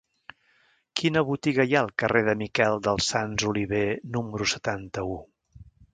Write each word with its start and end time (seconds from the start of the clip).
Quina 1.01 1.21
botiga 1.27 1.65
hi 1.69 1.75
ha 1.77 1.83
al 1.87 1.91
carrer 2.03 2.23
de 2.29 2.35
Miquel 2.41 2.81
dels 2.89 3.11
Sants 3.13 3.45
Oliver 3.53 3.85
número 4.17 4.49
setanta-u? 4.55 5.21